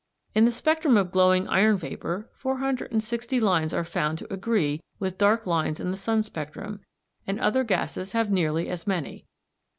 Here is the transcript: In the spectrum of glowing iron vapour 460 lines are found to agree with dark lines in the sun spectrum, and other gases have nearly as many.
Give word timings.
In 0.33 0.45
the 0.45 0.51
spectrum 0.51 0.97
of 0.97 1.11
glowing 1.11 1.47
iron 1.47 1.77
vapour 1.77 2.27
460 2.33 3.39
lines 3.39 3.71
are 3.71 3.83
found 3.83 4.17
to 4.17 4.33
agree 4.33 4.81
with 4.97 5.19
dark 5.19 5.45
lines 5.45 5.79
in 5.79 5.91
the 5.91 5.95
sun 5.95 6.23
spectrum, 6.23 6.79
and 7.27 7.39
other 7.39 7.63
gases 7.63 8.13
have 8.13 8.31
nearly 8.31 8.67
as 8.67 8.87
many. 8.87 9.27